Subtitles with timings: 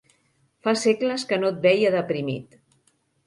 [0.67, 2.57] Fa segles que no et veia deprimit.